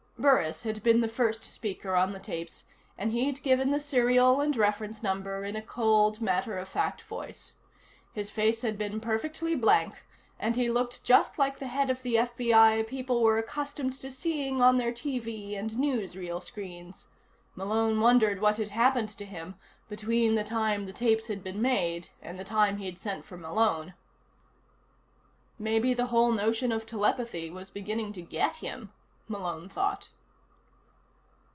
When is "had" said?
0.61-0.83, 8.61-8.77, 18.57-18.69, 21.29-21.43